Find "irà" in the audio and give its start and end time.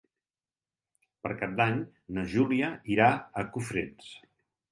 2.95-3.09